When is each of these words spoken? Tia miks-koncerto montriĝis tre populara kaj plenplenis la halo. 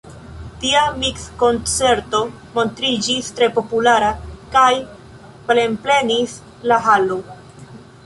Tia 0.61 0.79
miks-koncerto 1.01 2.21
montriĝis 2.57 3.31
tre 3.41 3.51
populara 3.59 4.11
kaj 4.57 4.67
plenplenis 5.53 6.39
la 6.73 6.85
halo. 6.91 7.25